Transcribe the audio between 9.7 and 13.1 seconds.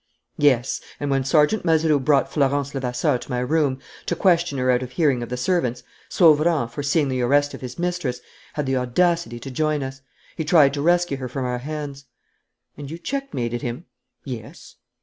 us. He tried to rescue her from our hands." "And you